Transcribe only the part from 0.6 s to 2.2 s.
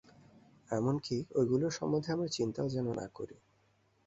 এমন কি, ঐগুলির সম্বন্ধে